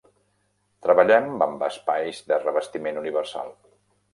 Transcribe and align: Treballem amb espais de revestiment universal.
Treballem 0.85 1.27
amb 1.47 1.65
espais 1.67 2.23
de 2.33 2.41
revestiment 2.47 2.99
universal. 3.03 3.57